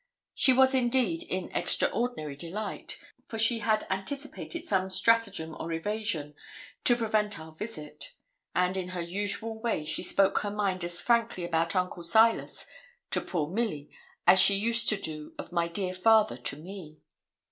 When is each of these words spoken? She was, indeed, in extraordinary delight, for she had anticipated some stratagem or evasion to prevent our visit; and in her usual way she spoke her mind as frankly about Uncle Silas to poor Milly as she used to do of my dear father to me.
She 0.33 0.51
was, 0.51 0.73
indeed, 0.73 1.21
in 1.21 1.51
extraordinary 1.55 2.35
delight, 2.35 2.97
for 3.27 3.37
she 3.37 3.59
had 3.59 3.85
anticipated 3.87 4.65
some 4.65 4.89
stratagem 4.89 5.55
or 5.59 5.71
evasion 5.71 6.33
to 6.85 6.95
prevent 6.95 7.39
our 7.39 7.51
visit; 7.51 8.13
and 8.55 8.75
in 8.75 8.87
her 8.97 9.01
usual 9.03 9.61
way 9.61 9.85
she 9.85 10.01
spoke 10.01 10.39
her 10.39 10.49
mind 10.49 10.83
as 10.83 11.03
frankly 11.03 11.43
about 11.45 11.75
Uncle 11.75 12.01
Silas 12.01 12.65
to 13.11 13.21
poor 13.21 13.45
Milly 13.51 13.91
as 14.25 14.39
she 14.39 14.55
used 14.55 14.89
to 14.89 14.99
do 14.99 15.35
of 15.37 15.51
my 15.51 15.67
dear 15.67 15.93
father 15.93 16.35
to 16.35 16.55
me. 16.57 16.97